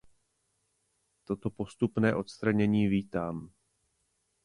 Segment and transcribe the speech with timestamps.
[1.23, 3.51] Toto postupné odstranění vítám.